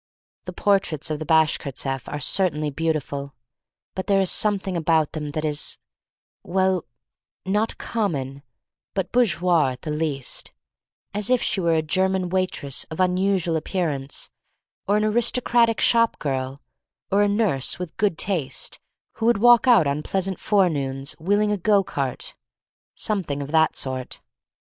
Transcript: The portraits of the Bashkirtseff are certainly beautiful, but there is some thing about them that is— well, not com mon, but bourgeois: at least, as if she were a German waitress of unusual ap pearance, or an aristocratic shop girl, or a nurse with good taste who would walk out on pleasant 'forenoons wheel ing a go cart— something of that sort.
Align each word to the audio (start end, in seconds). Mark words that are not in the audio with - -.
The 0.45 0.51
portraits 0.53 1.11
of 1.11 1.19
the 1.19 1.27
Bashkirtseff 1.27 2.11
are 2.11 2.19
certainly 2.19 2.71
beautiful, 2.71 3.35
but 3.93 4.07
there 4.07 4.19
is 4.19 4.31
some 4.31 4.57
thing 4.57 4.75
about 4.75 5.11
them 5.11 5.27
that 5.29 5.45
is— 5.45 5.77
well, 6.43 6.85
not 7.45 7.77
com 7.77 8.13
mon, 8.13 8.41
but 8.95 9.11
bourgeois: 9.11 9.73
at 9.73 9.85
least, 9.85 10.53
as 11.13 11.29
if 11.29 11.43
she 11.43 11.61
were 11.61 11.75
a 11.75 11.83
German 11.83 12.29
waitress 12.29 12.83
of 12.85 12.99
unusual 12.99 13.55
ap 13.57 13.65
pearance, 13.65 14.31
or 14.87 14.97
an 14.97 15.03
aristocratic 15.05 15.79
shop 15.79 16.17
girl, 16.17 16.63
or 17.11 17.21
a 17.21 17.27
nurse 17.29 17.77
with 17.77 17.95
good 17.97 18.17
taste 18.17 18.79
who 19.17 19.27
would 19.27 19.37
walk 19.37 19.67
out 19.67 19.85
on 19.85 20.01
pleasant 20.01 20.39
'forenoons 20.39 21.11
wheel 21.19 21.41
ing 21.41 21.51
a 21.51 21.57
go 21.59 21.83
cart— 21.83 22.33
something 22.95 23.39
of 23.39 23.51
that 23.51 23.75
sort. 23.75 24.19